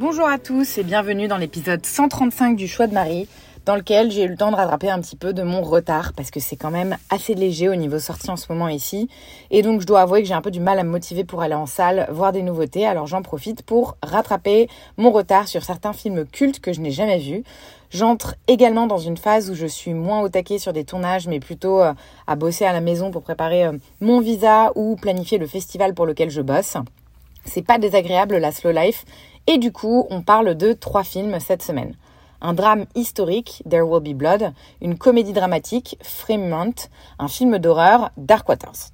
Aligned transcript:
Bonjour 0.00 0.28
à 0.28 0.38
tous 0.38 0.78
et 0.78 0.84
bienvenue 0.84 1.26
dans 1.26 1.38
l'épisode 1.38 1.84
135 1.84 2.54
du 2.54 2.68
Choix 2.68 2.86
de 2.86 2.94
Marie, 2.94 3.26
dans 3.64 3.74
lequel 3.74 4.12
j'ai 4.12 4.22
eu 4.22 4.28
le 4.28 4.36
temps 4.36 4.52
de 4.52 4.54
rattraper 4.54 4.90
un 4.90 5.00
petit 5.00 5.16
peu 5.16 5.32
de 5.32 5.42
mon 5.42 5.60
retard 5.60 6.12
parce 6.12 6.30
que 6.30 6.38
c'est 6.38 6.54
quand 6.54 6.70
même 6.70 6.96
assez 7.10 7.34
léger 7.34 7.68
au 7.68 7.74
niveau 7.74 7.98
sortie 7.98 8.30
en 8.30 8.36
ce 8.36 8.46
moment 8.48 8.68
ici. 8.68 9.08
Et 9.50 9.60
donc 9.62 9.80
je 9.80 9.86
dois 9.86 10.02
avouer 10.02 10.22
que 10.22 10.28
j'ai 10.28 10.34
un 10.34 10.40
peu 10.40 10.52
du 10.52 10.60
mal 10.60 10.78
à 10.78 10.84
me 10.84 10.90
motiver 10.90 11.24
pour 11.24 11.42
aller 11.42 11.56
en 11.56 11.66
salle, 11.66 12.06
voir 12.12 12.30
des 12.30 12.42
nouveautés. 12.42 12.86
Alors 12.86 13.08
j'en 13.08 13.22
profite 13.22 13.62
pour 13.62 13.96
rattraper 14.00 14.68
mon 14.98 15.10
retard 15.10 15.48
sur 15.48 15.64
certains 15.64 15.92
films 15.92 16.26
cultes 16.26 16.60
que 16.60 16.72
je 16.72 16.80
n'ai 16.80 16.92
jamais 16.92 17.18
vus. 17.18 17.42
J'entre 17.90 18.36
également 18.46 18.86
dans 18.86 18.98
une 18.98 19.16
phase 19.16 19.50
où 19.50 19.56
je 19.56 19.66
suis 19.66 19.94
moins 19.94 20.20
au 20.20 20.28
taquet 20.28 20.58
sur 20.58 20.72
des 20.72 20.84
tournages, 20.84 21.26
mais 21.26 21.40
plutôt 21.40 21.80
euh, 21.80 21.92
à 22.28 22.36
bosser 22.36 22.66
à 22.66 22.72
la 22.72 22.80
maison 22.80 23.10
pour 23.10 23.22
préparer 23.22 23.64
euh, 23.64 23.72
mon 24.00 24.20
visa 24.20 24.70
ou 24.76 24.94
planifier 24.94 25.38
le 25.38 25.48
festival 25.48 25.92
pour 25.92 26.06
lequel 26.06 26.30
je 26.30 26.40
bosse. 26.40 26.76
C'est 27.48 27.62
pas 27.62 27.78
désagréable 27.78 28.36
la 28.36 28.52
slow 28.52 28.72
life. 28.72 29.04
Et 29.46 29.56
du 29.56 29.72
coup, 29.72 30.06
on 30.10 30.20
parle 30.20 30.54
de 30.54 30.74
trois 30.74 31.04
films 31.04 31.40
cette 31.40 31.62
semaine. 31.62 31.94
Un 32.40 32.52
drame 32.52 32.84
historique, 32.94 33.62
There 33.68 33.82
Will 33.82 34.02
Be 34.02 34.16
Blood, 34.16 34.52
une 34.82 34.98
comédie 34.98 35.32
dramatique, 35.32 35.98
Fremont, 36.02 36.74
un 37.18 37.28
film 37.28 37.58
d'horreur, 37.58 38.10
Dark 38.16 38.48
Waters. 38.48 38.90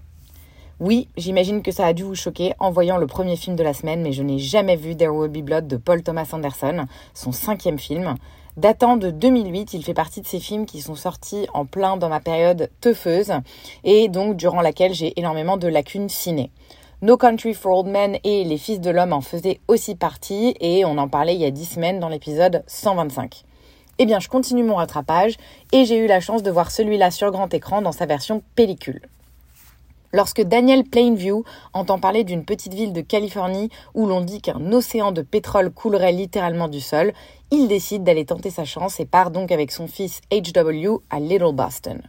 Oui, 0.81 1.09
j'imagine 1.17 1.63
que 1.63 1.73
ça 1.73 1.87
a 1.87 1.93
dû 1.93 2.05
vous 2.05 2.15
choquer 2.15 2.55
en 2.59 2.71
voyant 2.71 2.97
le 2.97 3.07
premier 3.07 3.37
film 3.37 3.57
de 3.57 3.63
la 3.63 3.75
semaine, 3.75 4.03
mais 4.03 4.13
je 4.13 4.23
n'ai 4.23 4.39
jamais 4.39 4.77
vu 4.77 4.97
There 4.97 5.11
Will 5.11 5.31
Be 5.31 5.45
Blood 5.45 5.67
de 5.67 5.77
Paul 5.77 6.03
Thomas 6.03 6.29
Anderson, 6.33 6.87
son 7.13 7.33
cinquième 7.33 7.79
film. 7.79 8.15
Datant 8.57 8.97
de 8.97 9.11
2008, 9.11 9.75
il 9.75 9.85
fait 9.85 9.95
partie 9.95 10.21
de 10.21 10.27
ces 10.27 10.39
films 10.39 10.65
qui 10.65 10.81
sont 10.81 10.95
sortis 10.95 11.49
en 11.53 11.67
plein 11.67 11.97
dans 11.97 12.09
ma 12.09 12.21
période 12.21 12.71
teufeuse 12.81 13.33
et 13.83 14.09
donc 14.09 14.37
durant 14.37 14.61
laquelle 14.61 14.95
j'ai 14.95 15.19
énormément 15.19 15.57
de 15.57 15.67
lacunes 15.67 16.09
ciné. 16.09 16.51
No 17.05 17.19
Country 17.19 17.53
for 17.53 17.81
Old 17.81 17.89
Men 17.89 18.17
et 18.25 18.45
Les 18.45 18.57
Fils 18.57 18.81
de 18.81 18.89
l'Homme 18.89 19.13
en 19.13 19.21
faisaient 19.21 19.61
aussi 19.69 19.95
partie 19.95 20.55
et 20.59 20.87
on 20.87 20.97
en 20.97 21.07
parlait 21.07 21.35
il 21.35 21.41
y 21.43 21.45
a 21.45 21.51
10 21.51 21.67
semaines 21.67 22.01
dans 22.01 22.09
l'épisode 22.09 22.65
125. 22.67 23.45
Eh 23.99 24.07
bien, 24.07 24.21
je 24.21 24.31
continue 24.31 24.63
mon 24.63 24.77
rattrapage 24.77 25.35
et 25.73 25.85
j'ai 25.85 25.99
eu 25.99 26.07
la 26.07 26.21
chance 26.21 26.43
de 26.43 26.51
voir 26.51 26.71
celui-là 26.71 27.11
sur 27.11 27.31
grand 27.31 27.53
écran 27.53 27.83
dans 27.83 27.93
sa 27.93 28.07
version 28.07 28.43
pellicule. 28.57 29.03
Lorsque 30.15 30.41
Daniel 30.41 30.85
Plainview 30.85 31.45
entend 31.75 31.99
parler 31.99 32.25
d'une 32.25 32.47
petite 32.47 32.73
ville 32.73 32.95
de 32.95 33.03
Californie 33.03 33.69
où 33.93 34.07
l'on 34.07 34.23
dit 34.23 34.41
qu'un 34.41 34.73
océan 34.73 35.13
de 35.13 35.21
pétrole 35.21 35.73
coulerait 35.73 36.13
littéralement 36.13 36.69
du 36.69 36.81
sol, 36.81 37.13
il 37.51 37.69
décide 37.69 38.05
d'aller 38.05 38.25
tenter 38.25 38.49
sa 38.49 38.65
chance 38.65 38.99
et 38.99 39.05
part 39.05 39.31
donc 39.31 39.53
avec 39.53 39.73
son 39.73 39.89
fils 39.89 40.23
HW 40.33 41.03
à 41.11 41.21
Little 41.21 41.53
Boston. 41.53 42.01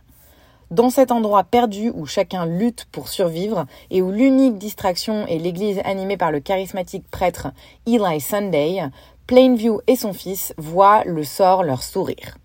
Dans 0.72 0.90
cet 0.90 1.12
endroit 1.12 1.44
perdu 1.44 1.92
où 1.94 2.08
chacun 2.08 2.48
lutte 2.48 2.86
pour 2.92 3.08
survivre 3.08 3.68
et 3.92 4.02
où 4.02 4.10
l'unique 4.10 4.58
distraction 4.58 5.28
est 5.28 5.38
l'église 5.38 5.80
animée 5.86 6.18
par 6.18 6.32
le 6.32 6.40
charismatique 6.40 7.08
prêtre 7.12 7.50
Eli 7.86 8.20
Sunday, 8.20 8.82
Plainview 9.28 9.82
et 9.86 9.96
son 9.96 10.12
fils 10.12 10.56
voient 10.58 11.04
le 11.06 11.24
sort 11.24 11.64
leur 11.64 11.84
sourire. 11.84 12.40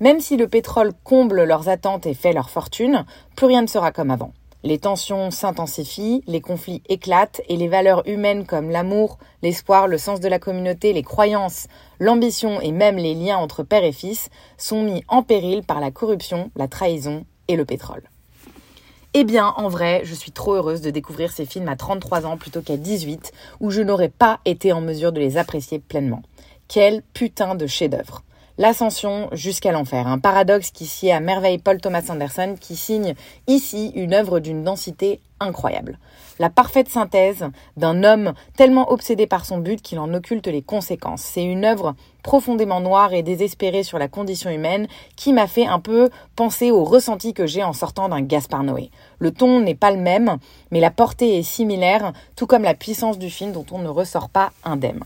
Même 0.00 0.18
si 0.18 0.36
le 0.36 0.48
pétrole 0.48 0.92
comble 1.04 1.44
leurs 1.44 1.68
attentes 1.68 2.06
et 2.06 2.14
fait 2.14 2.32
leur 2.32 2.50
fortune, 2.50 3.04
plus 3.36 3.46
rien 3.46 3.62
ne 3.62 3.68
sera 3.68 3.92
comme 3.92 4.10
avant. 4.10 4.32
Les 4.64 4.78
tensions 4.78 5.30
s'intensifient, 5.30 6.22
les 6.26 6.40
conflits 6.40 6.82
éclatent 6.88 7.40
et 7.48 7.56
les 7.56 7.68
valeurs 7.68 8.02
humaines 8.06 8.46
comme 8.46 8.70
l'amour, 8.70 9.18
l'espoir, 9.42 9.86
le 9.86 9.96
sens 9.96 10.18
de 10.18 10.28
la 10.28 10.40
communauté, 10.40 10.92
les 10.92 11.04
croyances, 11.04 11.68
l'ambition 12.00 12.60
et 12.60 12.72
même 12.72 12.96
les 12.96 13.14
liens 13.14 13.38
entre 13.38 13.62
père 13.62 13.84
et 13.84 13.92
fils 13.92 14.28
sont 14.58 14.82
mis 14.82 15.04
en 15.06 15.22
péril 15.22 15.62
par 15.62 15.80
la 15.80 15.92
corruption, 15.92 16.50
la 16.56 16.66
trahison 16.66 17.24
et 17.50 17.56
le 17.56 17.64
pétrole. 17.64 18.02
Eh 19.12 19.24
bien, 19.24 19.48
en 19.56 19.68
vrai, 19.68 20.02
je 20.04 20.14
suis 20.14 20.30
trop 20.30 20.54
heureuse 20.54 20.82
de 20.82 20.90
découvrir 20.90 21.32
ces 21.32 21.44
films 21.44 21.68
à 21.68 21.74
33 21.74 22.26
ans 22.26 22.36
plutôt 22.36 22.62
qu'à 22.62 22.76
18, 22.76 23.32
où 23.58 23.70
je 23.70 23.82
n'aurais 23.82 24.08
pas 24.08 24.38
été 24.44 24.72
en 24.72 24.80
mesure 24.80 25.10
de 25.10 25.18
les 25.18 25.36
apprécier 25.36 25.80
pleinement. 25.80 26.22
Quel 26.68 27.02
putain 27.12 27.56
de 27.56 27.66
chef-d'œuvre. 27.66 28.22
L'ascension 28.60 29.30
jusqu'à 29.32 29.72
l'enfer, 29.72 30.06
un 30.06 30.18
paradoxe 30.18 30.70
qui 30.70 30.84
sied 30.84 31.12
à 31.12 31.20
merveille 31.20 31.56
Paul 31.56 31.80
Thomas 31.80 32.04
Anderson 32.10 32.56
qui 32.60 32.76
signe 32.76 33.14
ici 33.46 33.90
une 33.94 34.12
œuvre 34.12 34.38
d'une 34.38 34.62
densité 34.64 35.22
incroyable. 35.40 35.98
La 36.38 36.50
parfaite 36.50 36.90
synthèse 36.90 37.46
d'un 37.78 38.04
homme 38.04 38.34
tellement 38.58 38.92
obsédé 38.92 39.26
par 39.26 39.46
son 39.46 39.56
but 39.56 39.80
qu'il 39.80 39.98
en 39.98 40.12
occulte 40.12 40.46
les 40.46 40.60
conséquences. 40.60 41.22
C'est 41.22 41.42
une 41.42 41.64
œuvre 41.64 41.94
profondément 42.22 42.82
noire 42.82 43.14
et 43.14 43.22
désespérée 43.22 43.82
sur 43.82 43.98
la 43.98 44.08
condition 44.08 44.50
humaine 44.50 44.88
qui 45.16 45.32
m'a 45.32 45.46
fait 45.46 45.66
un 45.66 45.80
peu 45.80 46.10
penser 46.36 46.70
au 46.70 46.84
ressenti 46.84 47.32
que 47.32 47.46
j'ai 47.46 47.64
en 47.64 47.72
sortant 47.72 48.10
d'un 48.10 48.20
Gaspard 48.20 48.64
Noé. 48.64 48.90
Le 49.20 49.30
ton 49.30 49.60
n'est 49.60 49.74
pas 49.74 49.90
le 49.90 50.02
même, 50.02 50.36
mais 50.70 50.80
la 50.80 50.90
portée 50.90 51.38
est 51.38 51.42
similaire, 51.42 52.12
tout 52.36 52.46
comme 52.46 52.64
la 52.64 52.74
puissance 52.74 53.18
du 53.18 53.30
film 53.30 53.52
dont 53.52 53.64
on 53.72 53.78
ne 53.78 53.88
ressort 53.88 54.28
pas 54.28 54.52
indemne. 54.64 55.02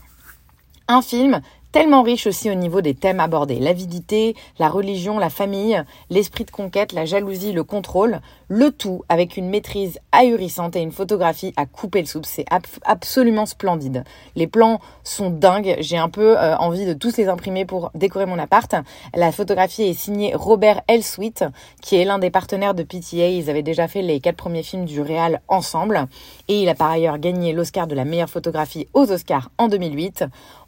Un 0.89 1.01
film 1.01 1.39
tellement 1.75 2.03
riche 2.03 2.25
aussi 2.25 2.49
au 2.49 2.53
niveau 2.53 2.79
des 2.79 2.93
thèmes 2.93 3.19
abordés. 3.19 3.59
L'avidité, 3.59 4.33
la 4.59 4.69
religion, 4.69 5.19
la 5.19 5.29
famille, 5.29 5.83
l'esprit 6.09 6.45
de 6.45 6.51
conquête, 6.51 6.93
la 6.93 7.03
jalousie, 7.03 7.51
le 7.51 7.65
contrôle, 7.65 8.21
le 8.47 8.71
tout 8.71 9.03
avec 9.09 9.35
une 9.35 9.49
maîtrise 9.49 9.99
ahurissante 10.13 10.77
et 10.77 10.79
une 10.79 10.93
photographie 10.93 11.51
à 11.57 11.65
couper 11.65 11.99
le 11.99 12.05
soupe. 12.05 12.25
C'est 12.25 12.45
ab 12.49 12.63
absolument 12.85 13.45
splendide. 13.45 14.05
Les 14.37 14.47
plans 14.47 14.79
sont 15.03 15.29
dingues. 15.29 15.75
J'ai 15.79 15.97
un 15.97 16.07
peu 16.07 16.39
euh, 16.39 16.55
envie 16.59 16.85
de 16.85 16.93
tous 16.93 17.17
les 17.17 17.27
imprimer 17.27 17.65
pour 17.65 17.91
décorer 17.93 18.25
mon 18.25 18.39
appart. 18.39 18.73
La 19.13 19.33
photographie 19.33 19.83
est 19.83 19.93
signée 19.99 20.33
Robert 20.33 20.81
Elswit, 20.87 21.43
qui 21.81 21.97
est 21.97 22.05
l'un 22.05 22.19
des 22.19 22.29
partenaires 22.29 22.73
de 22.73 22.83
PTA. 22.83 23.27
Ils 23.27 23.49
avaient 23.49 23.63
déjà 23.63 23.89
fait 23.89 24.01
les 24.01 24.21
quatre 24.21 24.37
premiers 24.37 24.63
films 24.63 24.85
du 24.85 25.01
Réal 25.01 25.41
ensemble. 25.49 26.07
Et 26.47 26.61
il 26.61 26.69
a 26.69 26.75
par 26.75 26.91
ailleurs 26.91 27.17
gagné 27.17 27.51
l'Oscar 27.51 27.85
de 27.85 27.95
la 27.95 28.05
meilleure 28.05 28.29
photographie 28.29 28.87
aux 28.93 29.11
Oscars 29.11 29.51
en 29.57 29.67
2008. 29.67 30.23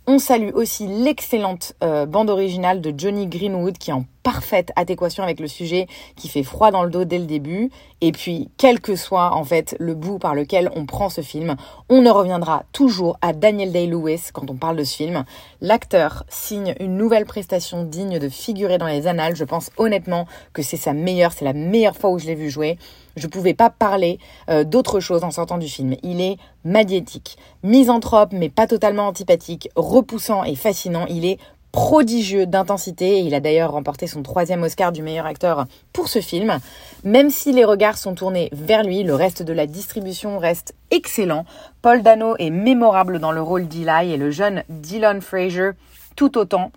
On 0.10 0.20
salue 0.20 0.52
aussi 0.54 0.88
l'excellente 0.88 1.74
euh, 1.84 2.06
bande 2.06 2.30
originale 2.30 2.80
de 2.80 2.94
Johnny 2.98 3.28
Greenwood 3.28 3.78
qui 3.78 3.90
est 3.90 3.94
en 3.94 4.06
parfaite 4.24 4.72
adéquation 4.78 5.22
avec 5.22 5.42
le 5.42 5.50
sujet, 5.50 5.88
qui 6.16 6.30
fait 6.30 6.44
froid 6.44 6.72
dans 6.72 6.84
le 6.86 6.90
dos 6.90 7.04
dès 7.04 7.20
le 7.20 7.26
début. 7.26 7.72
Et 8.00 8.14
puis, 8.14 8.50
quel 8.56 8.80
que 8.80 8.96
soit 8.96 9.34
en 9.34 9.44
fait 9.44 9.76
le 9.80 9.96
bout 9.96 10.18
par 10.18 10.34
lequel 10.34 10.72
on 10.76 10.86
prend 10.86 11.10
ce 11.10 11.20
film, 11.20 11.58
on 11.90 12.02
ne 12.02 12.10
reviendra 12.10 12.64
toujours 12.72 13.18
à 13.22 13.34
Daniel 13.34 13.74
Day-Lewis 13.74 14.30
quand 14.32 14.50
on 14.50 14.56
parle 14.56 14.78
de 14.78 14.86
ce 14.86 14.96
film. 14.96 15.26
L'acteur 15.60 16.24
signe 16.30 16.74
une 16.80 16.96
nouvelle 16.96 17.26
prestation 17.26 17.84
digne 17.84 18.18
de 18.18 18.30
figurer 18.30 18.78
dans 18.78 18.88
les 18.88 19.08
annales. 19.08 19.36
Je 19.36 19.44
pense 19.44 19.72
honnêtement 19.76 20.26
que 20.54 20.62
c'est 20.62 20.78
sa 20.78 20.94
meilleure, 20.94 21.34
c'est 21.34 21.44
la 21.44 21.52
meilleure 21.52 21.98
fois 21.98 22.12
où 22.12 22.18
je 22.20 22.28
l'ai 22.28 22.36
vu 22.36 22.50
jouer. 22.50 22.78
Je 23.18 23.28
pouvais 23.28 23.56
pas 23.56 23.70
parler 23.70 24.20
euh, 24.50 24.64
d'autre 24.64 25.00
chose 25.00 25.24
en 25.24 25.32
sortant 25.32 25.58
du 25.58 25.68
film. 25.68 25.96
Il 26.04 26.22
est 26.22 26.38
magnétique, 26.64 27.38
misanthrope 27.64 28.30
mais 28.32 28.50
pas 28.50 28.68
totalement 28.68 29.08
antipathique, 29.08 29.70
repoussant 29.76 30.44
et 30.44 30.56
fascinant. 30.56 31.08
Il 31.10 31.26
est 31.26 31.40
prodigieux 31.72 32.46
d'intensité. 32.46 33.20
Il 33.22 33.34
a 33.34 33.40
d'ailleurs 33.40 33.72
remporté 33.72 34.08
son 34.08 34.24
troisième 34.24 34.64
Oscar 34.64 34.92
du 34.92 35.02
meilleur 35.02 35.26
acteur 35.26 35.66
pour 35.94 36.08
ce 36.10 36.22
film. 36.22 36.60
Même 37.04 37.30
si 37.32 37.52
les 37.52 37.66
regards 37.66 37.98
sont 37.98 38.16
tournés 38.16 38.50
vers 38.52 38.84
lui, 38.84 39.04
le 39.04 39.16
reste 39.16 39.42
de 39.42 39.54
la 39.54 39.66
distribution 39.66 40.38
reste 40.38 40.76
excellent. 40.92 41.46
Paul 41.82 42.04
Dano 42.04 42.36
est 42.38 42.52
mémorable 42.52 43.20
dans 43.20 43.32
le 43.32 43.42
rôle 43.42 43.68
d'Eli 43.68 44.14
et 44.14 44.18
le 44.18 44.32
jeune 44.32 44.64
Dylan 44.70 45.22
Fraser 45.22 45.72
tout 46.16 46.38
autant 46.38 46.72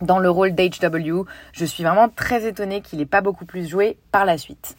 dans 0.00 0.18
le 0.18 0.30
rôle 0.30 0.54
d'HW. 0.54 1.24
Je 1.52 1.64
suis 1.64 1.82
vraiment 1.82 2.08
très 2.08 2.46
étonnée 2.46 2.82
qu'il 2.82 2.98
n'ait 2.98 3.06
pas 3.06 3.20
beaucoup 3.20 3.44
plus 3.44 3.66
joué 3.68 3.96
par 4.12 4.24
la 4.24 4.38
suite. 4.38 4.76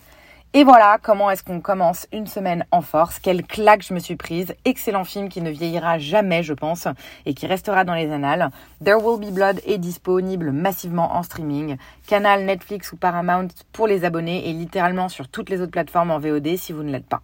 Et 0.55 0.63
voilà 0.63 0.97
comment 0.99 1.29
est-ce 1.29 1.43
qu'on 1.43 1.61
commence 1.61 2.07
une 2.11 2.25
semaine 2.25 2.65
en 2.71 2.81
force. 2.81 3.19
Quelle 3.19 3.45
claque 3.45 3.83
je 3.83 3.93
me 3.93 3.99
suis 3.99 4.15
prise. 4.15 4.55
Excellent 4.65 5.03
film 5.03 5.29
qui 5.29 5.41
ne 5.41 5.51
vieillira 5.51 5.99
jamais, 5.99 6.41
je 6.41 6.53
pense, 6.53 6.87
et 7.27 7.35
qui 7.35 7.45
restera 7.45 7.83
dans 7.83 7.93
les 7.93 8.11
annales. 8.11 8.49
There 8.83 8.97
Will 8.97 9.19
Be 9.19 9.31
Blood 9.31 9.61
est 9.67 9.77
disponible 9.77 10.51
massivement 10.51 11.15
en 11.15 11.21
streaming. 11.21 11.77
Canal, 12.07 12.45
Netflix 12.45 12.91
ou 12.91 12.97
Paramount 12.97 13.49
pour 13.71 13.85
les 13.85 14.05
abonnés 14.05 14.49
et 14.49 14.53
littéralement 14.53 15.07
sur 15.07 15.27
toutes 15.27 15.51
les 15.51 15.61
autres 15.61 15.71
plateformes 15.71 16.09
en 16.09 16.17
VOD 16.17 16.57
si 16.57 16.73
vous 16.73 16.81
ne 16.81 16.91
l'êtes 16.91 17.05
pas. 17.05 17.21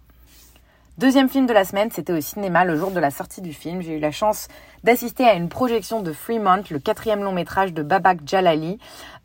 Deuxième 0.98 1.28
film 1.28 1.44
de 1.44 1.52
la 1.52 1.66
semaine, 1.66 1.90
c'était 1.92 2.14
au 2.14 2.22
cinéma 2.22 2.64
le 2.64 2.74
jour 2.74 2.90
de 2.90 2.98
la 2.98 3.10
sortie 3.10 3.42
du 3.42 3.52
film. 3.52 3.82
J'ai 3.82 3.98
eu 3.98 4.00
la 4.00 4.12
chance 4.12 4.48
d'assister 4.82 5.24
à 5.24 5.34
une 5.34 5.50
projection 5.50 6.00
de 6.00 6.10
Fremont, 6.10 6.62
le 6.70 6.78
quatrième 6.78 7.22
long 7.22 7.32
métrage 7.32 7.74
de 7.74 7.82
Babak 7.82 8.20
Jalali, 8.24 8.78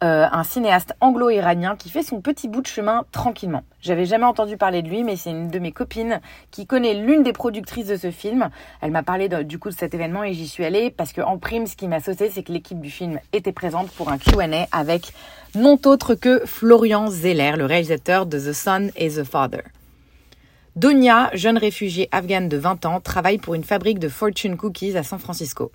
euh, 0.04 0.26
un 0.30 0.44
cinéaste 0.44 0.94
anglo-iranien 1.00 1.78
qui 1.78 1.90
fait 1.90 2.04
son 2.04 2.20
petit 2.20 2.50
bout 2.50 2.60
de 2.60 2.68
chemin 2.68 3.06
tranquillement. 3.14 3.64
J'avais 3.80 4.06
jamais 4.06 4.26
entendu 4.26 4.58
parler 4.58 4.82
de 4.82 4.90
lui, 4.90 5.06
mais 5.06 5.16
c'est 5.16 5.30
une 5.30 5.48
de 5.48 5.60
mes 5.60 5.72
copines 5.72 6.20
qui 6.52 6.68
connaît 6.68 6.94
l'une 6.94 7.24
des 7.24 7.32
productrices 7.32 7.88
de 7.88 7.96
ce 7.96 8.12
film. 8.12 8.50
Elle 8.82 8.92
m'a 8.92 9.04
parlé 9.04 9.30
du 9.30 9.58
coup 9.58 9.70
de 9.70 9.74
cet 9.74 9.94
événement 9.94 10.26
et 10.26 10.34
j'y 10.34 10.50
suis 10.50 10.66
allée 10.66 10.92
parce 10.92 11.14
que 11.14 11.22
en 11.22 11.38
prime, 11.38 11.68
ce 11.68 11.78
qui 11.78 11.88
m'a 11.88 12.02
sauté, 12.02 12.30
c'est 12.30 12.44
que 12.44 12.52
l'équipe 12.52 12.82
du 12.82 12.92
film 12.92 13.18
était 13.32 13.54
présente 13.54 13.90
pour 13.92 14.10
un 14.10 14.18
Q&A 14.18 14.68
avec 14.74 15.14
non 15.56 15.80
autre 15.86 16.16
que 16.16 16.42
Florian 16.46 17.08
Zeller, 17.10 17.54
le 17.56 17.66
réalisateur 17.66 18.26
de 18.26 18.38
The 18.38 18.52
Son 18.52 18.90
et 18.98 19.10
The 19.10 19.24
Father. 19.24 19.64
Donia, 20.78 21.30
jeune 21.34 21.58
réfugiée 21.58 22.08
afghane 22.14 22.48
de 22.48 22.56
20 22.56 22.86
ans, 22.86 23.02
travaille 23.02 23.40
pour 23.40 23.56
une 23.56 23.64
fabrique 23.66 24.00
de 24.00 24.08
fortune 24.08 24.56
cookies 24.56 24.96
à 24.96 25.04
San 25.04 25.20
Francisco. 25.20 25.70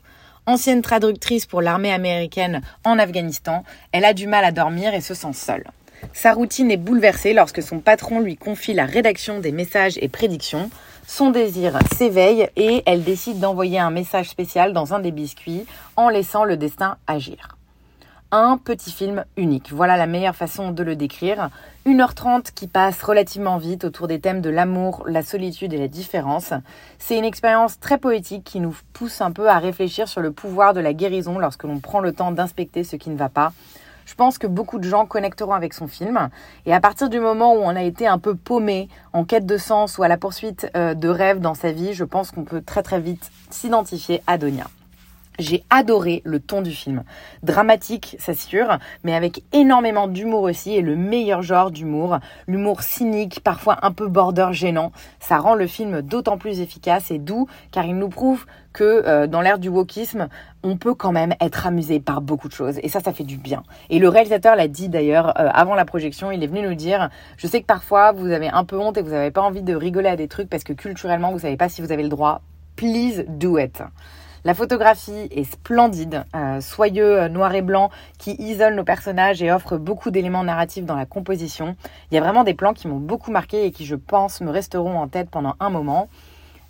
Ancienne 0.47 0.81
traductrice 0.81 1.45
pour 1.45 1.61
l'armée 1.61 1.93
américaine 1.93 2.63
en 2.83 2.99
Afghanistan, 2.99 3.63
elle 3.93 4.07
a 4.07 4.15
du 4.15 4.27
mal 4.27 4.47
à 4.47 4.53
dormir 4.53 4.95
et 4.95 5.03
se 5.03 5.13
sent 5.13 5.35
seule. 5.35 5.65
Sa 6.15 6.33
routine 6.33 6.71
est 6.71 6.79
bouleversée 6.79 7.35
lorsque 7.35 7.63
son 7.63 7.81
patron 7.81 8.21
lui 8.21 8.39
confie 8.39 8.73
la 8.73 8.87
rédaction 8.87 9.39
des 9.39 9.53
messages 9.53 9.99
et 10.01 10.09
prédictions. 10.09 10.71
Son 11.07 11.29
désir 11.29 11.79
s'éveille 11.95 12.49
et 12.57 12.83
elle 12.87 13.05
décide 13.05 13.39
d'envoyer 13.39 13.79
un 13.79 13.91
message 13.91 14.31
spécial 14.31 14.73
dans 14.73 14.95
un 14.95 15.01
des 15.01 15.13
biscuits 15.13 15.67
en 15.97 16.09
laissant 16.09 16.45
le 16.45 16.57
destin 16.57 16.97
agir 17.07 17.56
un 18.37 18.59
petit 18.59 18.93
film 18.93 19.25
unique. 19.39 19.73
Voilà 19.73 19.97
la 19.97 20.07
meilleure 20.07 20.37
façon 20.37 20.71
de 20.71 20.83
le 20.83 20.95
décrire. 20.95 21.49
1h30 21.87 22.53
qui 22.55 22.67
passe 22.67 23.03
relativement 23.03 23.57
vite 23.57 23.85
autour 23.85 24.09
des 24.09 24.21
thèmes 24.21 24.43
de 24.43 24.51
l'amour, 24.51 25.05
la 25.09 25.23
solitude 25.23 25.73
et 25.73 25.79
la 25.79 25.89
différence. 25.89 26.53
C'est 26.99 27.17
une 27.17 27.25
expérience 27.25 27.81
très 27.81 27.97
poétique 27.97 28.45
qui 28.45 28.61
nous 28.61 28.77
pousse 28.93 29.23
un 29.23 29.33
peu 29.33 29.49
à 29.49 29.59
réfléchir 29.59 30.07
sur 30.07 30.21
le 30.21 30.33
pouvoir 30.33 30.75
de 30.75 30.81
la 30.81 30.93
guérison 30.93 31.39
lorsque 31.39 31.65
l'on 31.65 31.81
prend 31.81 32.01
le 32.01 32.13
temps 32.13 32.31
d'inspecter 32.31 32.85
ce 32.85 32.97
qui 32.97 33.09
ne 33.09 33.17
va 33.17 33.31
pas. 33.31 33.53
Je 34.05 34.15
pense 34.15 34.37
que 34.39 34.47
beaucoup 34.47 34.79
de 34.79 34.85
gens 34.85 35.07
connecteront 35.07 35.55
avec 35.55 35.73
son 35.73 35.89
film. 35.89 36.29
Et 36.67 36.75
à 36.75 36.81
partir 36.81 37.09
du 37.09 37.19
moment 37.19 37.55
où 37.55 37.59
on 37.59 37.75
a 37.75 37.83
été 37.83 38.07
un 38.07 38.19
peu 38.19 38.35
paumé, 38.35 38.89
en 39.15 39.25
quête 39.25 39.47
de 39.47 39.57
sens 39.57 39.97
ou 39.97 40.03
à 40.03 40.09
la 40.09 40.19
poursuite 40.19 40.71
euh, 40.77 40.95
de 40.95 41.09
rêves 41.09 41.41
dans 41.41 41.55
sa 41.55 41.73
vie, 41.73 41.95
je 41.95 42.05
pense 42.05 42.33
qu'on 42.33 42.45
peut 42.45 42.61
très 42.61 42.83
très 42.83 43.01
vite 43.01 43.31
s'identifier 43.51 44.23
à 44.27 44.37
Donia. 44.37 44.67
J'ai 45.39 45.65
adoré 45.71 46.23
le 46.25 46.41
ton 46.41 46.63
du 46.63 46.71
film. 46.71 47.05
Dramatique, 47.43 48.17
c'est 48.19 48.39
sûr, 48.39 48.79
mais 49.05 49.15
avec 49.15 49.43
énormément 49.53 50.09
d'humour 50.09 50.43
aussi 50.43 50.75
et 50.75 50.81
le 50.81 50.97
meilleur 50.97 51.43
genre 51.43 51.71
d'humour. 51.71 52.19
L'humour 52.47 52.83
cynique, 52.83 53.41
parfois 53.45 53.79
un 53.83 53.93
peu 53.93 54.09
border 54.09 54.49
gênant. 54.53 54.93
Ça 55.21 55.39
rend 55.39 55.55
le 55.55 55.67
film 55.67 56.01
d'autant 56.01 56.39
plus 56.39 56.61
efficace 56.61 57.11
et 57.11 57.19
doux 57.19 57.47
car 57.71 57.85
il 57.85 57.97
nous 57.97 58.09
prouve 58.09 58.47
que 58.73 58.85
euh, 59.07 59.27
dans 59.27 59.41
l'ère 59.41 59.59
du 59.59 59.69
wokisme, 59.69 60.29
on 60.63 60.77
peut 60.77 60.95
quand 60.95 61.13
même 61.13 61.35
être 61.41 61.67
amusé 61.67 62.01
par 62.01 62.21
beaucoup 62.21 62.49
de 62.49 62.53
choses. 62.53 62.79
Et 62.83 62.89
ça, 62.89 63.01
ça 63.01 63.13
fait 63.13 63.25
du 63.25 63.37
bien. 63.37 63.63
Et 63.91 63.99
le 63.99 64.09
réalisateur 64.09 64.57
l'a 64.57 64.69
dit 64.69 64.89
d'ailleurs 64.89 65.29
euh, 65.39 65.49
avant 65.53 65.75
la 65.75 65.85
projection, 65.85 66.31
il 66.31 66.43
est 66.43 66.47
venu 66.47 66.63
nous 66.63 66.75
dire, 66.75 67.09
je 67.37 67.47
sais 67.47 67.61
que 67.61 67.67
parfois 67.67 68.13
vous 68.13 68.31
avez 68.31 68.49
un 68.49 68.65
peu 68.65 68.79
honte 68.79 68.97
et 68.99 69.03
vous 69.03 69.11
n'avez 69.11 69.31
pas 69.31 69.43
envie 69.43 69.63
de 69.63 69.75
rigoler 69.75 70.09
à 70.09 70.17
des 70.17 70.29
trucs 70.29 70.49
parce 70.49 70.65
que 70.65 70.73
culturellement 70.73 71.33
vous 71.33 71.41
savez 71.41 71.57
pas 71.57 71.69
si 71.69 71.81
vous 71.83 71.93
avez 71.93 72.03
le 72.03 72.09
droit. 72.09 72.43
Please 72.77 73.25
do 73.27 73.59
it. 73.59 73.83
La 74.47 74.55
photographie 74.55 75.27
est 75.33 75.43
splendide, 75.43 76.25
euh, 76.37 76.61
soyeux, 76.61 77.23
euh, 77.23 77.29
noir 77.29 77.53
et 77.57 77.63
blanc, 77.63 77.91
qui 78.17 78.37
isole 78.39 78.77
nos 78.77 78.85
personnages 78.85 79.43
et 79.43 79.51
offre 79.51 79.77
beaucoup 79.77 80.13
d'éléments 80.13 80.45
narratifs 80.45 80.85
dans 80.85 80.95
la 80.95 81.05
composition. 81.05 81.75
Il 82.09 82.15
y 82.15 82.19
a 82.19 82.21
vraiment 82.21 82.45
des 82.45 82.55
plans 82.55 82.73
qui 82.73 82.87
m'ont 82.87 83.01
beaucoup 83.01 83.33
marqué 83.33 83.65
et 83.65 83.73
qui, 83.73 83.85
je 83.85 83.97
pense, 83.97 84.41
me 84.41 84.51
resteront 84.53 85.01
en 85.01 85.09
tête 85.09 85.31
pendant 85.31 85.57
un 85.59 85.69
moment. 85.69 86.09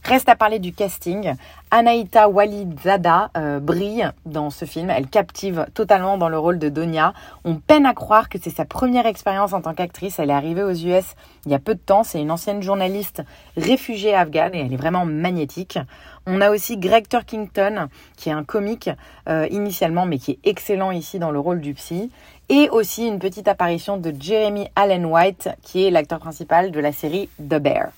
Reste 0.08 0.28
à 0.28 0.36
parler 0.36 0.60
du 0.60 0.72
casting. 0.72 1.34
Anaïta 1.72 2.28
Walidzada 2.28 3.30
euh, 3.36 3.58
brille 3.58 4.08
dans 4.24 4.50
ce 4.50 4.64
film. 4.64 4.88
Elle 4.88 5.08
captive 5.08 5.66
totalement 5.74 6.16
dans 6.16 6.28
le 6.28 6.38
rôle 6.38 6.60
de 6.60 6.68
Donia. 6.68 7.12
On 7.44 7.56
peine 7.56 7.86
à 7.86 7.92
croire 7.92 8.28
que 8.28 8.38
c'est 8.40 8.54
sa 8.54 8.64
première 8.64 9.06
expérience 9.06 9.52
en 9.52 9.62
tant 9.62 9.74
qu'actrice. 9.74 10.20
Elle 10.20 10.30
est 10.30 10.34
arrivée 10.34 10.62
aux 10.62 10.70
US 10.70 11.16
il 11.44 11.50
y 11.50 11.56
a 11.56 11.58
peu 11.58 11.74
de 11.74 11.80
temps. 11.80 12.04
C'est 12.04 12.20
une 12.20 12.30
ancienne 12.30 12.62
journaliste 12.62 13.24
réfugiée 13.56 14.14
afghane 14.14 14.54
et 14.54 14.60
elle 14.60 14.72
est 14.72 14.76
vraiment 14.76 15.04
magnétique. 15.04 15.76
On 16.24 16.40
a 16.40 16.52
aussi 16.52 16.76
Greg 16.76 17.08
Turkington, 17.08 17.88
qui 18.16 18.28
est 18.28 18.32
un 18.32 18.44
comique 18.44 18.90
euh, 19.28 19.48
initialement, 19.50 20.06
mais 20.06 20.18
qui 20.18 20.32
est 20.32 20.38
excellent 20.44 20.92
ici 20.92 21.18
dans 21.18 21.32
le 21.32 21.40
rôle 21.40 21.60
du 21.60 21.74
psy. 21.74 22.12
Et 22.48 22.68
aussi 22.70 23.08
une 23.08 23.18
petite 23.18 23.48
apparition 23.48 23.96
de 23.96 24.14
Jeremy 24.16 24.68
Allen 24.76 25.04
White, 25.04 25.48
qui 25.62 25.84
est 25.84 25.90
l'acteur 25.90 26.20
principal 26.20 26.70
de 26.70 26.78
la 26.78 26.92
série 26.92 27.28
The 27.40 27.56
Bear. 27.56 27.88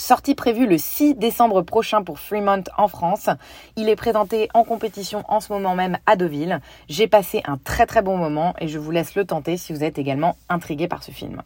Sortie 0.00 0.36
prévue 0.36 0.68
le 0.68 0.78
6 0.78 1.16
décembre 1.16 1.62
prochain 1.62 2.04
pour 2.04 2.20
Fremont 2.20 2.62
en 2.76 2.86
France. 2.86 3.30
Il 3.74 3.88
est 3.88 3.96
présenté 3.96 4.48
en 4.54 4.62
compétition 4.62 5.24
en 5.26 5.40
ce 5.40 5.52
moment 5.52 5.74
même 5.74 5.98
à 6.06 6.14
Deauville. 6.14 6.60
J'ai 6.88 7.08
passé 7.08 7.42
un 7.46 7.56
très 7.56 7.84
très 7.84 8.00
bon 8.00 8.16
moment 8.16 8.54
et 8.60 8.68
je 8.68 8.78
vous 8.78 8.92
laisse 8.92 9.16
le 9.16 9.24
tenter 9.24 9.56
si 9.56 9.72
vous 9.72 9.82
êtes 9.82 9.98
également 9.98 10.36
intrigué 10.48 10.86
par 10.86 11.02
ce 11.02 11.10
film. 11.10 11.42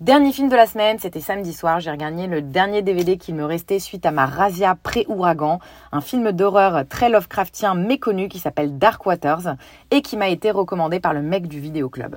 Dernier 0.00 0.32
film 0.32 0.48
de 0.48 0.56
la 0.56 0.66
semaine, 0.66 0.98
c'était 0.98 1.20
samedi 1.20 1.52
soir. 1.52 1.78
J'ai 1.78 1.92
regagné 1.92 2.26
le 2.26 2.42
dernier 2.42 2.82
DVD 2.82 3.16
qui 3.16 3.32
me 3.32 3.44
restait 3.44 3.78
suite 3.78 4.06
à 4.06 4.10
ma 4.10 4.26
razzia 4.26 4.74
pré-ouragan, 4.74 5.60
un 5.92 6.00
film 6.00 6.32
d'horreur 6.32 6.82
très 6.88 7.10
Lovecraftien 7.10 7.74
méconnu 7.74 8.28
qui 8.28 8.40
s'appelle 8.40 8.76
Dark 8.76 9.06
Waters 9.06 9.54
et 9.92 10.02
qui 10.02 10.16
m'a 10.16 10.30
été 10.30 10.50
recommandé 10.50 10.98
par 10.98 11.14
le 11.14 11.22
mec 11.22 11.46
du 11.46 11.60
vidéoclub. 11.60 12.16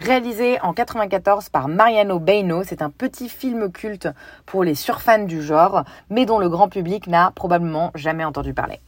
Réalisé 0.00 0.60
en 0.60 0.74
94 0.74 1.48
par 1.48 1.68
Mariano 1.68 2.18
Beino, 2.18 2.62
c'est 2.64 2.82
un 2.82 2.90
petit 2.90 3.30
film 3.30 3.72
culte 3.72 4.08
pour 4.44 4.62
les 4.62 4.74
surfans 4.74 5.24
du 5.24 5.42
genre, 5.42 5.84
mais 6.10 6.26
dont 6.26 6.38
le 6.38 6.50
grand 6.50 6.68
public 6.68 7.06
n'a 7.06 7.32
probablement 7.34 7.92
jamais 7.94 8.24
entendu 8.24 8.52
parler. 8.52 8.78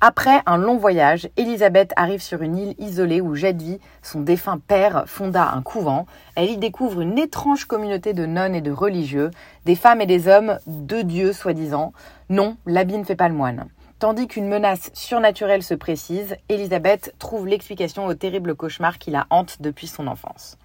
Après 0.00 0.42
un 0.46 0.58
long 0.58 0.76
voyage, 0.76 1.28
Elisabeth 1.36 1.92
arrive 1.96 2.22
sur 2.22 2.42
une 2.42 2.56
île 2.56 2.74
isolée 2.78 3.20
où 3.20 3.34
jadis 3.34 3.80
son 4.02 4.20
défunt 4.20 4.58
père 4.58 5.04
fonda 5.06 5.50
un 5.52 5.62
couvent. 5.62 6.06
Elle 6.36 6.50
y 6.50 6.56
découvre 6.56 7.00
une 7.00 7.18
étrange 7.18 7.64
communauté 7.64 8.12
de 8.12 8.26
nonnes 8.26 8.54
et 8.54 8.60
de 8.60 8.70
religieux, 8.70 9.30
des 9.64 9.74
femmes 9.74 10.02
et 10.02 10.06
des 10.06 10.28
hommes 10.28 10.58
de 10.66 11.02
Dieu 11.02 11.32
soi-disant. 11.32 11.92
Non, 12.28 12.56
l'habit 12.66 12.98
ne 12.98 13.04
fait 13.04 13.16
pas 13.16 13.28
le 13.28 13.34
moine. 13.34 13.66
Tandis 13.98 14.28
qu'une 14.28 14.48
menace 14.48 14.90
surnaturelle 14.92 15.62
se 15.62 15.72
précise, 15.72 16.36
Elisabeth 16.50 17.14
trouve 17.18 17.46
l'explication 17.46 18.04
au 18.04 18.12
terrible 18.12 18.54
cauchemar 18.54 18.98
qui 18.98 19.10
la 19.10 19.26
hante 19.30 19.56
depuis 19.60 19.86
son 19.86 20.06
enfance. 20.06 20.58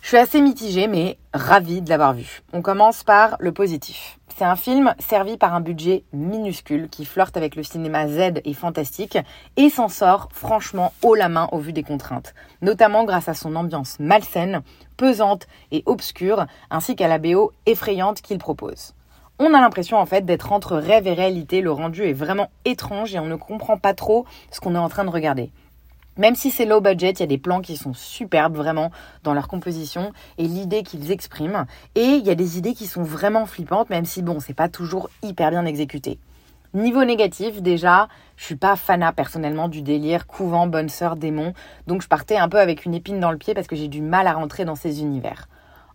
Je 0.00 0.08
suis 0.08 0.16
assez 0.18 0.40
mitigée, 0.40 0.86
mais 0.86 1.18
ravie 1.32 1.80
de 1.80 1.88
l'avoir 1.88 2.14
vu. 2.14 2.42
On 2.52 2.62
commence 2.62 3.02
par 3.02 3.36
le 3.40 3.50
positif. 3.50 4.20
C'est 4.36 4.44
un 4.44 4.54
film 4.54 4.94
servi 5.00 5.36
par 5.36 5.54
un 5.54 5.60
budget 5.60 6.04
minuscule 6.12 6.88
qui 6.88 7.04
flirte 7.04 7.36
avec 7.36 7.56
le 7.56 7.64
cinéma 7.64 8.06
Z 8.06 8.34
et 8.44 8.54
fantastique 8.54 9.18
et 9.56 9.68
s'en 9.68 9.88
sort 9.88 10.28
franchement 10.30 10.92
haut 11.02 11.16
la 11.16 11.28
main 11.28 11.48
au 11.50 11.58
vu 11.58 11.72
des 11.72 11.82
contraintes, 11.82 12.34
notamment 12.62 13.02
grâce 13.02 13.28
à 13.28 13.34
son 13.34 13.56
ambiance 13.56 13.98
malsaine, 13.98 14.62
pesante 14.96 15.48
et 15.72 15.82
obscure, 15.86 16.46
ainsi 16.70 16.94
qu'à 16.94 17.08
la 17.08 17.18
BO 17.18 17.50
effrayante 17.66 18.22
qu'il 18.22 18.38
propose. 18.38 18.94
On 19.40 19.52
a 19.52 19.60
l'impression 19.60 19.98
en 19.98 20.06
fait 20.06 20.24
d'être 20.24 20.52
entre 20.52 20.76
rêve 20.76 21.08
et 21.08 21.12
réalité, 21.12 21.60
le 21.60 21.72
rendu 21.72 22.04
est 22.04 22.12
vraiment 22.12 22.50
étrange 22.64 23.16
et 23.16 23.18
on 23.18 23.26
ne 23.26 23.34
comprend 23.34 23.76
pas 23.76 23.92
trop 23.92 24.26
ce 24.52 24.60
qu'on 24.60 24.76
est 24.76 24.78
en 24.78 24.88
train 24.88 25.04
de 25.04 25.10
regarder. 25.10 25.50
Même 26.16 26.36
si 26.36 26.52
c'est 26.52 26.66
low 26.66 26.80
budget, 26.80 27.10
il 27.10 27.20
y 27.20 27.24
a 27.24 27.26
des 27.26 27.38
plans 27.38 27.60
qui 27.60 27.76
sont 27.76 27.94
superbes 27.94 28.56
vraiment 28.56 28.92
dans 29.24 29.34
leur 29.34 29.48
composition 29.48 30.12
et 30.38 30.44
l'idée 30.44 30.84
qu'ils 30.84 31.10
expriment. 31.10 31.66
Et 31.96 32.04
il 32.04 32.24
y 32.24 32.30
a 32.30 32.36
des 32.36 32.58
idées 32.58 32.74
qui 32.74 32.86
sont 32.86 33.02
vraiment 33.02 33.44
flippantes, 33.46 33.90
même 33.90 34.04
si 34.04 34.22
bon, 34.22 34.38
c'est 34.38 34.54
pas 34.54 34.68
toujours 34.68 35.10
hyper 35.24 35.50
bien 35.50 35.66
exécuté. 35.66 36.20
Niveau 36.72 37.04
négatif, 37.04 37.60
déjà, 37.60 38.06
je 38.36 38.44
suis 38.44 38.56
pas 38.56 38.76
fanat 38.76 39.12
personnellement 39.12 39.66
du 39.66 39.82
délire 39.82 40.28
couvent, 40.28 40.68
bonne 40.68 40.88
sœur, 40.88 41.16
démon, 41.16 41.54
donc 41.88 42.02
je 42.02 42.08
partais 42.08 42.36
un 42.36 42.48
peu 42.48 42.60
avec 42.60 42.84
une 42.84 42.94
épine 42.94 43.18
dans 43.18 43.32
le 43.32 43.38
pied 43.38 43.54
parce 43.54 43.66
que 43.66 43.74
j'ai 43.74 43.88
du 43.88 44.00
mal 44.00 44.28
à 44.28 44.32
rentrer 44.32 44.64
dans 44.64 44.76
ces 44.76 45.00
univers. 45.00 45.48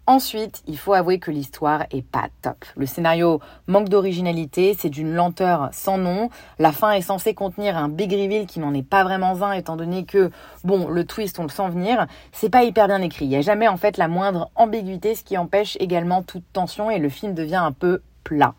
Ensuite, 0.09 0.63
il 0.65 0.75
faut 0.75 0.93
avouer 0.93 1.19
que 1.19 1.29
l'histoire 1.29 1.83
est 1.91 2.01
pas 2.01 2.29
top. 2.41 2.65
Le 2.75 2.87
scénario 2.87 3.41
manque 3.67 3.89
d'originalité, 3.89 4.75
c'est 4.75 4.89
d'une 4.89 5.13
lenteur 5.13 5.69
sans 5.71 5.99
nom. 5.99 6.31
La 6.57 6.71
fin 6.71 6.93
est 6.93 7.01
censée 7.01 7.35
contenir 7.35 7.77
un 7.77 7.89
big 7.89 8.11
reveal 8.11 8.47
qui 8.47 8.59
n'en 8.59 8.73
est 8.73 8.81
pas 8.81 9.03
vraiment 9.03 9.43
un, 9.43 9.51
étant 9.51 9.75
donné 9.75 10.05
que, 10.05 10.31
bon, 10.63 10.87
le 10.87 11.05
twist, 11.05 11.37
on 11.37 11.43
le 11.43 11.49
sent 11.49 11.69
venir. 11.69 12.07
C'est 12.31 12.49
pas 12.49 12.63
hyper 12.63 12.87
bien 12.87 13.03
écrit. 13.03 13.25
Il 13.25 13.29
n'y 13.29 13.35
a 13.35 13.41
jamais, 13.41 13.67
en 13.67 13.77
fait, 13.77 13.97
la 13.97 14.07
moindre 14.07 14.49
ambiguïté, 14.55 15.13
ce 15.13 15.23
qui 15.23 15.37
empêche 15.37 15.77
également 15.79 16.23
toute 16.23 16.51
tension 16.53 16.89
et 16.89 16.97
le 16.97 17.09
film 17.09 17.35
devient 17.35 17.57
un 17.57 17.71
peu 17.71 18.01
plat. 18.23 18.55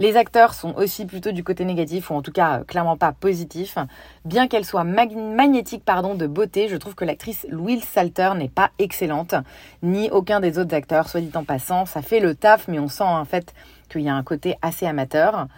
Les 0.00 0.16
acteurs 0.16 0.54
sont 0.54 0.76
aussi 0.76 1.06
plutôt 1.06 1.32
du 1.32 1.42
côté 1.42 1.64
négatif, 1.64 2.10
ou 2.10 2.14
en 2.14 2.22
tout 2.22 2.30
cas 2.30 2.60
euh, 2.60 2.64
clairement 2.64 2.96
pas 2.96 3.10
positif. 3.10 3.78
Bien 4.24 4.46
qu'elle 4.46 4.64
soit 4.64 4.84
magnétique 4.84 5.84
pardon, 5.84 6.14
de 6.14 6.28
beauté, 6.28 6.68
je 6.68 6.76
trouve 6.76 6.94
que 6.94 7.04
l'actrice 7.04 7.44
Louise 7.50 7.82
Salter 7.82 8.30
n'est 8.36 8.48
pas 8.48 8.70
excellente, 8.78 9.34
ni 9.82 10.08
aucun 10.10 10.38
des 10.38 10.60
autres 10.60 10.72
acteurs, 10.72 11.08
soit 11.08 11.20
dit 11.20 11.32
en 11.34 11.42
passant. 11.42 11.84
Ça 11.84 12.00
fait 12.00 12.20
le 12.20 12.36
taf, 12.36 12.68
mais 12.68 12.78
on 12.78 12.86
sent 12.86 13.02
en 13.02 13.24
fait 13.24 13.52
qu'il 13.88 14.02
y 14.02 14.08
a 14.08 14.14
un 14.14 14.22
côté 14.22 14.54
assez 14.62 14.86
amateur. 14.86 15.48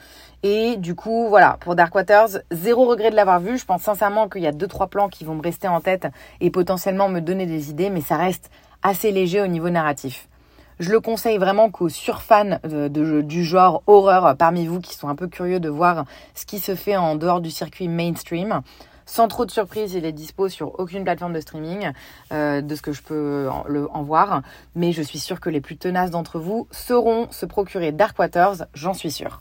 Et 0.43 0.79
du 0.79 0.95
coup, 0.95 1.27
voilà, 1.29 1.59
pour 1.61 1.75
Dark 1.75 1.95
Waters, 1.95 2.39
zéro 2.51 2.87
regret 2.87 3.11
de 3.11 3.17
l'avoir 3.17 3.41
vu. 3.41 3.59
Je 3.59 3.67
pense 3.67 3.83
sincèrement 3.83 4.31
qu'il 4.31 4.41
y 4.41 4.47
a 4.47 4.53
deux, 4.53 4.69
trois 4.69 4.87
plans 4.87 5.11
qui 5.11 5.25
vont 5.25 5.35
me 5.35 5.43
rester 5.43 5.69
en 5.69 5.83
tête 5.83 6.07
et 6.41 6.51
potentiellement 6.51 7.11
me 7.11 7.21
donner 7.21 7.45
des 7.45 7.69
idées, 7.69 7.91
mais 7.91 8.01
ça 8.01 8.17
reste 8.17 8.51
assez 8.83 9.13
léger 9.13 9.43
au 9.43 9.49
niveau 9.49 9.69
narratif. 9.69 10.30
Je 10.81 10.91
le 10.91 11.01
conseille 11.01 11.37
vraiment 11.37 11.71
qu'aux 11.71 11.91
surfans 11.91 12.59
du 12.65 13.45
genre 13.45 13.83
horreur 13.87 14.35
parmi 14.39 14.67
vous 14.67 14.81
qui 14.81 14.95
sont 14.95 15.09
un 15.09 15.15
peu 15.15 15.29
curieux 15.29 15.61
de 15.61 15.69
voir 15.69 16.07
ce 16.35 16.47
qui 16.47 16.59
se 16.59 16.75
fait 16.75 16.97
en 16.97 17.17
dehors 17.17 17.43
du 17.43 17.51
circuit 17.51 17.87
mainstream. 17.87 18.63
Sans 19.05 19.29
trop 19.29 19.45
de 19.45 19.51
surprise, 19.51 19.93
il 19.93 20.07
est 20.07 20.13
dispo 20.13 20.49
sur 20.49 20.81
aucune 20.81 21.05
plateforme 21.05 21.35
de 21.35 21.41
streaming, 21.41 21.91
euh, 22.33 22.63
de 22.63 22.75
ce 22.75 22.81
que 22.81 22.93
je 22.93 23.03
peux 23.03 23.51
en, 23.51 23.67
en 23.93 24.03
voir. 24.03 24.41
Mais 24.75 24.93
je 24.93 25.03
suis 25.03 25.19
sûre 25.19 25.39
que 25.39 25.51
les 25.51 25.61
plus 25.61 25.77
tenaces 25.77 26.13
d'entre 26.13 26.39
vous 26.39 26.67
sauront 26.71 27.31
se 27.31 27.45
procurer 27.45 27.93
Dark 27.93 28.19
Waters, 28.19 28.65
j'en 28.73 28.95
suis 28.95 29.11
sûre. 29.11 29.41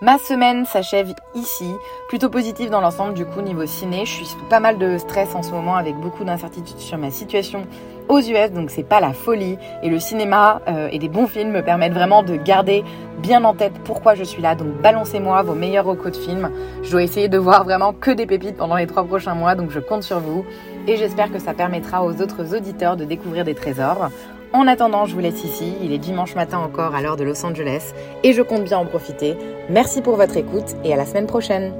Ma 0.00 0.18
semaine 0.18 0.66
s'achève 0.66 1.14
ici, 1.36 1.70
plutôt 2.08 2.28
positive 2.28 2.68
dans 2.68 2.80
l'ensemble 2.80 3.14
du 3.14 3.24
coup 3.24 3.40
niveau 3.40 3.64
ciné. 3.64 4.04
Je 4.04 4.10
suis 4.10 4.26
sous 4.26 4.44
pas 4.50 4.58
mal 4.58 4.76
de 4.76 4.98
stress 4.98 5.34
en 5.36 5.42
ce 5.42 5.52
moment 5.52 5.76
avec 5.76 5.94
beaucoup 5.96 6.24
d'incertitudes 6.24 6.80
sur 6.80 6.98
ma 6.98 7.12
situation 7.12 7.62
aux 8.08 8.18
US, 8.18 8.50
donc 8.50 8.70
c'est 8.70 8.82
pas 8.82 9.00
la 9.00 9.12
folie. 9.12 9.56
Et 9.84 9.88
le 9.88 10.00
cinéma 10.00 10.60
euh, 10.68 10.88
et 10.90 10.98
des 10.98 11.08
bons 11.08 11.28
films 11.28 11.52
me 11.52 11.62
permettent 11.62 11.94
vraiment 11.94 12.24
de 12.24 12.34
garder 12.34 12.82
bien 13.18 13.44
en 13.44 13.54
tête 13.54 13.72
pourquoi 13.84 14.16
je 14.16 14.24
suis 14.24 14.42
là. 14.42 14.56
Donc 14.56 14.82
balancez-moi 14.82 15.42
vos 15.42 15.54
meilleurs 15.54 15.86
recos 15.86 16.10
de 16.10 16.16
films. 16.16 16.50
Je 16.82 16.90
dois 16.90 17.04
essayer 17.04 17.28
de 17.28 17.38
voir 17.38 17.62
vraiment 17.62 17.92
que 17.92 18.10
des 18.10 18.26
pépites 18.26 18.56
pendant 18.56 18.76
les 18.76 18.88
trois 18.88 19.04
prochains 19.04 19.34
mois, 19.34 19.54
donc 19.54 19.70
je 19.70 19.78
compte 19.78 20.02
sur 20.02 20.18
vous. 20.18 20.44
Et 20.88 20.96
j'espère 20.96 21.30
que 21.32 21.38
ça 21.38 21.54
permettra 21.54 22.04
aux 22.04 22.20
autres 22.20 22.54
auditeurs 22.54 22.96
de 22.96 23.04
découvrir 23.04 23.44
des 23.44 23.54
trésors. 23.54 24.10
En 24.54 24.68
attendant, 24.68 25.04
je 25.04 25.14
vous 25.14 25.20
laisse 25.20 25.42
ici. 25.42 25.74
Il 25.82 25.92
est 25.92 25.98
dimanche 25.98 26.36
matin 26.36 26.58
encore 26.58 26.94
à 26.94 27.02
l'heure 27.02 27.16
de 27.16 27.24
Los 27.24 27.44
Angeles 27.44 27.92
et 28.22 28.32
je 28.32 28.40
compte 28.40 28.62
bien 28.62 28.78
en 28.78 28.86
profiter. 28.86 29.36
Merci 29.68 30.00
pour 30.00 30.14
votre 30.14 30.36
écoute 30.36 30.76
et 30.84 30.94
à 30.94 30.96
la 30.96 31.06
semaine 31.06 31.26
prochaine. 31.26 31.72